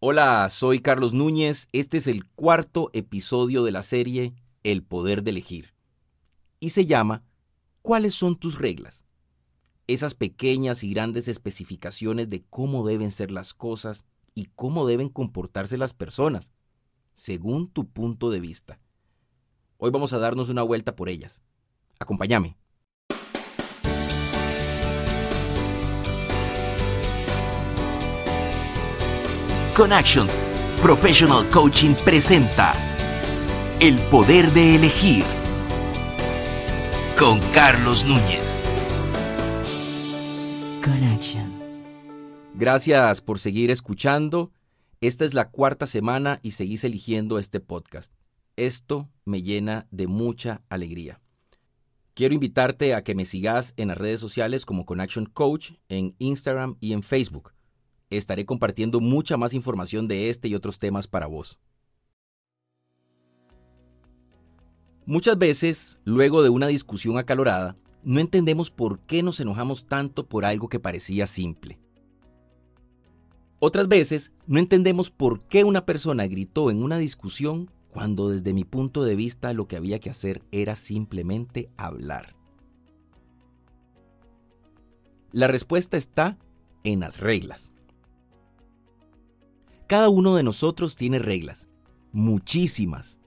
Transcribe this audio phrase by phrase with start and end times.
[0.00, 1.66] Hola, soy Carlos Núñez.
[1.72, 4.32] Este es el cuarto episodio de la serie
[4.62, 5.74] El Poder de Elegir.
[6.60, 7.24] Y se llama
[7.82, 9.02] ¿Cuáles son tus reglas?
[9.88, 14.04] Esas pequeñas y grandes especificaciones de cómo deben ser las cosas
[14.36, 16.52] y cómo deben comportarse las personas,
[17.14, 18.78] según tu punto de vista.
[19.78, 21.40] Hoy vamos a darnos una vuelta por ellas.
[21.98, 22.56] Acompáñame.
[29.78, 30.26] Action
[30.82, 32.74] Professional Coaching presenta
[33.78, 35.24] El Poder de Elegir
[37.16, 38.64] con Carlos Núñez.
[41.14, 41.52] Action
[42.54, 44.50] Gracias por seguir escuchando.
[45.00, 48.12] Esta es la cuarta semana y seguís eligiendo este podcast.
[48.56, 51.20] Esto me llena de mucha alegría.
[52.14, 56.76] Quiero invitarte a que me sigas en las redes sociales como Action Coach, en Instagram
[56.80, 57.52] y en Facebook
[58.10, 61.58] estaré compartiendo mucha más información de este y otros temas para vos.
[65.06, 70.44] Muchas veces, luego de una discusión acalorada, no entendemos por qué nos enojamos tanto por
[70.44, 71.78] algo que parecía simple.
[73.60, 78.64] Otras veces, no entendemos por qué una persona gritó en una discusión cuando desde mi
[78.64, 82.36] punto de vista lo que había que hacer era simplemente hablar.
[85.32, 86.38] La respuesta está
[86.84, 87.72] en las reglas.
[89.88, 91.66] Cada uno de nosotros tiene reglas,
[92.12, 93.18] muchísimas.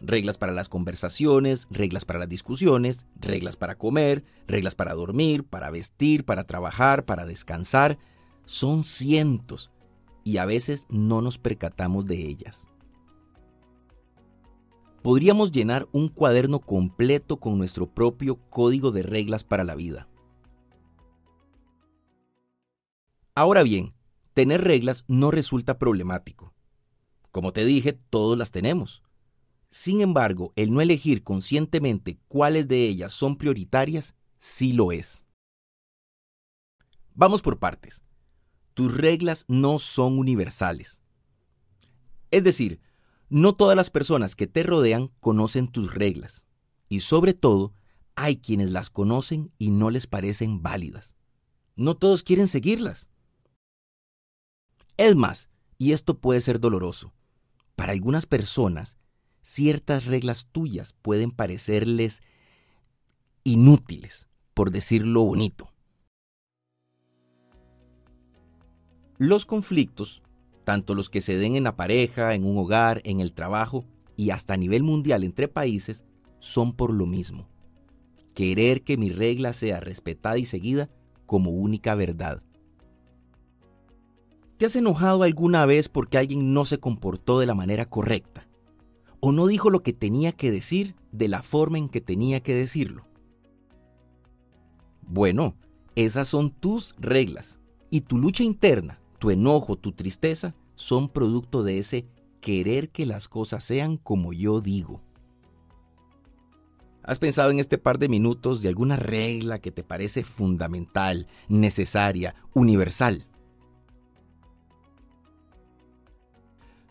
[0.00, 5.70] Reglas para las conversaciones, reglas para las discusiones, reglas para comer, reglas para dormir, para
[5.70, 7.96] vestir, para trabajar, para descansar.
[8.44, 9.70] Son cientos
[10.24, 12.66] y a veces no nos percatamos de ellas.
[15.02, 20.08] Podríamos llenar un cuaderno completo con nuestro propio código de reglas para la vida.
[23.36, 23.94] Ahora bien,
[24.34, 26.54] tener reglas no resulta problemático.
[27.30, 29.02] Como te dije, todos las tenemos.
[29.70, 35.24] Sin embargo, el no elegir conscientemente cuáles de ellas son prioritarias, sí lo es.
[37.14, 38.02] Vamos por partes.
[38.74, 41.00] Tus reglas no son universales.
[42.30, 42.80] Es decir,
[43.28, 46.44] no todas las personas que te rodean conocen tus reglas.
[46.88, 47.74] Y sobre todo,
[48.16, 51.14] hay quienes las conocen y no les parecen válidas.
[51.76, 53.09] No todos quieren seguirlas.
[55.00, 57.14] Es más, y esto puede ser doloroso,
[57.74, 58.98] para algunas personas,
[59.40, 62.20] ciertas reglas tuyas pueden parecerles
[63.42, 65.72] inútiles, por decirlo bonito.
[69.16, 70.20] Los conflictos,
[70.64, 73.86] tanto los que se den en la pareja, en un hogar, en el trabajo
[74.18, 76.04] y hasta a nivel mundial entre países,
[76.40, 77.48] son por lo mismo.
[78.34, 80.90] Querer que mi regla sea respetada y seguida
[81.24, 82.42] como única verdad.
[84.60, 88.46] ¿Te has enojado alguna vez porque alguien no se comportó de la manera correcta?
[89.18, 92.54] ¿O no dijo lo que tenía que decir de la forma en que tenía que
[92.54, 93.06] decirlo?
[95.00, 95.54] Bueno,
[95.96, 97.58] esas son tus reglas.
[97.88, 102.06] Y tu lucha interna, tu enojo, tu tristeza, son producto de ese
[102.42, 105.00] querer que las cosas sean como yo digo.
[107.02, 112.34] ¿Has pensado en este par de minutos de alguna regla que te parece fundamental, necesaria,
[112.52, 113.26] universal?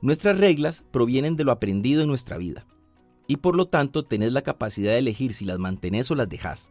[0.00, 2.66] Nuestras reglas provienen de lo aprendido en nuestra vida
[3.26, 6.70] y por lo tanto tenés la capacidad de elegir si las mantenés o las dejás.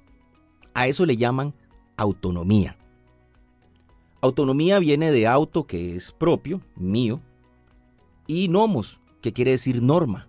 [0.74, 1.54] A eso le llaman
[1.98, 2.78] autonomía.
[4.22, 7.22] Autonomía viene de auto, que es propio, mío,
[8.26, 10.28] y nomos, que quiere decir norma.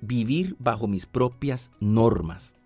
[0.00, 2.56] Vivir bajo mis propias normas,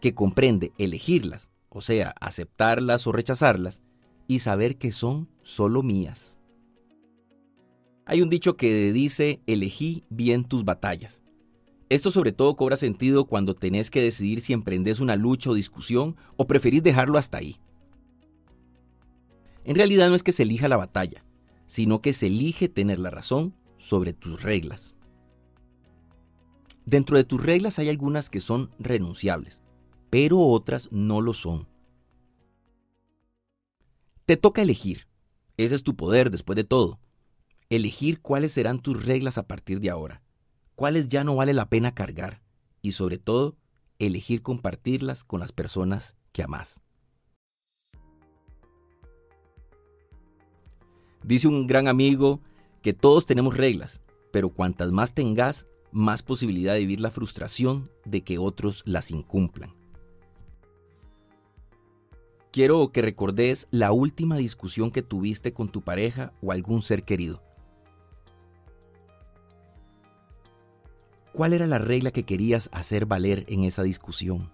[0.00, 3.82] que comprende elegirlas, o sea, aceptarlas o rechazarlas,
[4.26, 6.39] y saber que son solo mías.
[8.10, 11.22] Hay un dicho que dice, elegí bien tus batallas.
[11.88, 16.16] Esto sobre todo cobra sentido cuando tenés que decidir si emprendes una lucha o discusión
[16.36, 17.60] o preferís dejarlo hasta ahí.
[19.62, 21.24] En realidad no es que se elija la batalla,
[21.66, 24.96] sino que se elige tener la razón sobre tus reglas.
[26.86, 29.62] Dentro de tus reglas hay algunas que son renunciables,
[30.10, 31.68] pero otras no lo son.
[34.26, 35.06] Te toca elegir.
[35.56, 36.98] Ese es tu poder después de todo
[37.70, 40.22] elegir cuáles serán tus reglas a partir de ahora,
[40.74, 42.42] cuáles ya no vale la pena cargar
[42.82, 43.56] y sobre todo
[44.00, 46.82] elegir compartirlas con las personas que amas.
[51.22, 52.40] Dice un gran amigo
[52.82, 54.00] que todos tenemos reglas,
[54.32, 59.74] pero cuantas más tengas, más posibilidad de vivir la frustración de que otros las incumplan.
[62.50, 67.42] Quiero que recordes la última discusión que tuviste con tu pareja o algún ser querido
[71.40, 74.50] cuál era la regla que querías hacer valer en esa discusión.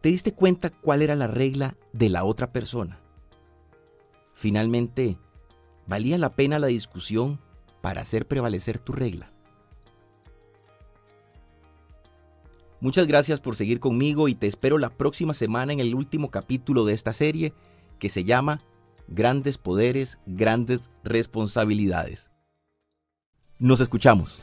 [0.00, 2.98] ¿Te diste cuenta cuál era la regla de la otra persona?
[4.32, 5.18] Finalmente,
[5.86, 7.38] ¿valía la pena la discusión
[7.82, 9.30] para hacer prevalecer tu regla?
[12.80, 16.86] Muchas gracias por seguir conmigo y te espero la próxima semana en el último capítulo
[16.86, 17.52] de esta serie
[17.98, 18.62] que se llama
[19.08, 22.30] Grandes Poderes, Grandes Responsabilidades.
[23.58, 24.40] Nos escuchamos.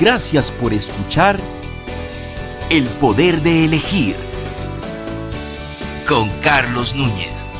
[0.00, 1.40] Gracias por escuchar
[2.70, 4.14] El Poder de Elegir
[6.08, 7.52] con Carlos Núñez.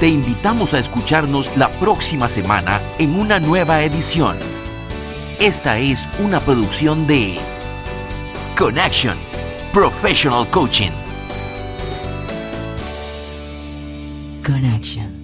[0.00, 4.36] Te invitamos a escucharnos la próxima semana en una nueva edición.
[5.38, 7.38] Esta es una producción de
[8.58, 9.16] Connection
[9.72, 11.09] Professional Coaching.
[14.42, 15.19] Connection.